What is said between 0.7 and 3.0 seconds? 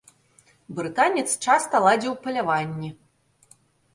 Брытанец часта ладзіў паляванні.